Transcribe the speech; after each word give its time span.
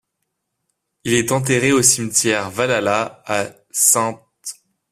Il 1.03 1.13
est 1.13 1.31
enterré 1.31 1.73
au 1.73 1.83
cimetière 1.83 2.49
Valhalla 2.49 3.21
à 3.27 3.45
St. 3.69 4.17